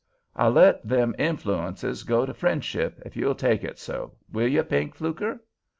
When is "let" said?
0.47-0.83